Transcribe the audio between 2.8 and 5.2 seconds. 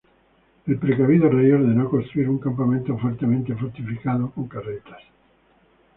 fuertemente fortificado con carretas.